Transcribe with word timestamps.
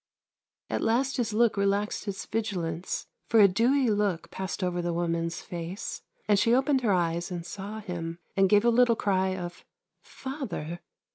At 0.67 0.81
last 0.81 1.17
his 1.17 1.31
look 1.31 1.55
relaxed 1.55 2.07
its 2.07 2.25
vigilance, 2.25 3.05
for 3.27 3.39
a 3.39 3.47
dewy 3.47 3.87
look 3.91 4.31
passed 4.31 4.63
over 4.63 4.81
the 4.81 4.95
woman's 4.95 5.43
face, 5.43 6.01
and 6.27 6.39
she 6.39 6.55
opened 6.55 6.81
her 6.81 6.91
eyes 6.91 7.29
and 7.29 7.45
saw 7.45 7.79
him, 7.81 8.17
and 8.35 8.49
gave 8.49 8.65
a 8.65 8.71
little 8.71 8.95
cry 8.95 9.35
of" 9.37 9.63
Father 10.01 10.79